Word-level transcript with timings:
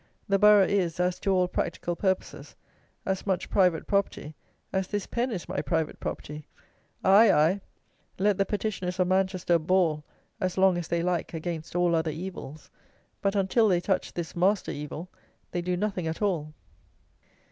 The 0.27 0.39
borough 0.39 0.65
is, 0.65 0.99
as 0.99 1.19
to 1.19 1.31
all 1.31 1.47
practical 1.47 1.95
purposes, 1.95 2.55
as 3.05 3.27
much 3.27 3.51
private 3.51 3.85
property 3.85 4.33
as 4.73 4.87
this 4.87 5.05
pen 5.05 5.29
is 5.31 5.47
my 5.47 5.61
private 5.61 5.99
property. 5.99 6.47
Aye, 7.03 7.31
aye! 7.31 7.61
Let 8.17 8.39
the 8.39 8.45
petitioners 8.47 8.99
of 8.99 9.07
Manchester 9.07 9.59
bawl, 9.59 10.03
as 10.39 10.57
long 10.57 10.75
as 10.75 10.87
they 10.87 11.03
like, 11.03 11.35
against 11.35 11.75
all 11.75 11.93
other 11.93 12.09
evils; 12.09 12.71
but, 13.21 13.35
until 13.35 13.67
they 13.67 13.79
touch 13.79 14.11
this 14.15 14.35
master 14.35 14.71
evil, 14.71 15.07
they 15.51 15.61
do 15.61 15.77
nothing 15.77 16.07
at 16.07 16.19
all. 16.23 16.51